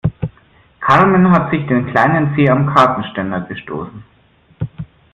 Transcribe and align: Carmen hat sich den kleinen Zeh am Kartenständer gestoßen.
Carmen 0.79 1.29
hat 1.29 1.51
sich 1.51 1.63
den 1.67 1.85
kleinen 1.91 2.33
Zeh 2.35 2.49
am 2.49 2.73
Kartenständer 2.73 3.41
gestoßen. 3.41 4.03